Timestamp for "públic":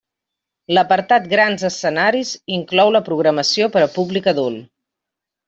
3.99-4.33